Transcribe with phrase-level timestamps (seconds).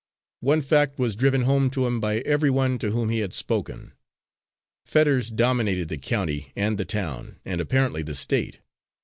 [0.39, 3.93] One fact was driven home to him by every one to whom he had spoken.
[4.83, 8.61] Fetters dominated the county and the town, and apparently the State.